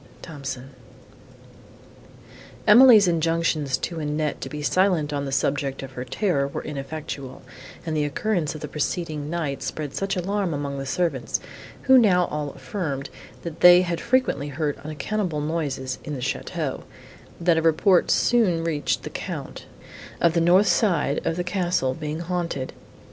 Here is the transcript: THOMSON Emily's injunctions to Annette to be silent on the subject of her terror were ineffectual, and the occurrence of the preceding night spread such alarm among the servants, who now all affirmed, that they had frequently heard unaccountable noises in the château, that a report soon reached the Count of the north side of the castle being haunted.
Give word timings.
THOMSON 0.23 0.71
Emily's 2.65 3.07
injunctions 3.07 3.77
to 3.77 3.99
Annette 3.99 4.41
to 4.41 4.49
be 4.49 4.63
silent 4.63 5.13
on 5.13 5.25
the 5.25 5.31
subject 5.31 5.83
of 5.83 5.91
her 5.91 6.03
terror 6.03 6.47
were 6.47 6.63
ineffectual, 6.63 7.43
and 7.85 7.95
the 7.95 8.03
occurrence 8.05 8.55
of 8.55 8.61
the 8.61 8.67
preceding 8.67 9.29
night 9.29 9.61
spread 9.61 9.93
such 9.93 10.15
alarm 10.15 10.55
among 10.55 10.79
the 10.79 10.87
servants, 10.87 11.39
who 11.83 11.99
now 11.99 12.25
all 12.31 12.49
affirmed, 12.53 13.11
that 13.43 13.59
they 13.59 13.83
had 13.83 14.01
frequently 14.01 14.47
heard 14.47 14.79
unaccountable 14.83 15.39
noises 15.39 15.99
in 16.03 16.15
the 16.15 16.19
château, 16.19 16.81
that 17.39 17.59
a 17.59 17.61
report 17.61 18.09
soon 18.09 18.63
reached 18.63 19.03
the 19.03 19.11
Count 19.11 19.67
of 20.19 20.33
the 20.33 20.41
north 20.41 20.65
side 20.67 21.21
of 21.23 21.35
the 21.35 21.43
castle 21.43 21.93
being 21.93 22.21
haunted. 22.21 22.73